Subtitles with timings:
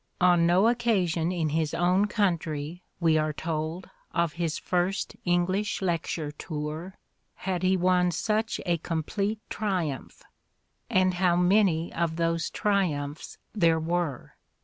[0.19, 6.31] "On no occasion in his own country," we are told, of his first English lecture
[6.31, 6.95] tour,
[7.35, 10.23] "had he won such a complete triumph";
[10.89, 14.33] and how many of those triumphs there were!